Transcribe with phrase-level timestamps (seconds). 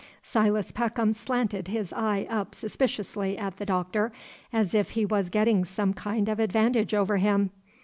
[0.23, 4.11] Silas Peckham slanted his eye up suspiciously at the Doctor,
[4.51, 7.51] as if he was getting some kind of advantage over him.